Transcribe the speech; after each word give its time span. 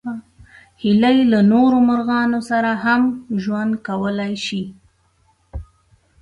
هیلۍ 0.81 1.17
له 1.31 1.39
نورو 1.51 1.77
مرغانو 1.89 2.39
سره 2.49 2.71
هم 2.83 3.01
ژوند 3.43 3.73
کولی 3.87 4.33
شي 4.45 4.63